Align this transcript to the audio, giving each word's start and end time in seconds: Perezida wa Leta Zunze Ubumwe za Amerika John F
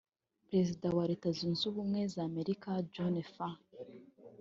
Perezida 0.47 0.85
wa 0.97 1.03
Leta 1.09 1.27
Zunze 1.37 1.63
Ubumwe 1.71 1.99
za 2.13 2.21
Amerika 2.29 2.69
John 2.93 3.13
F 3.35 3.37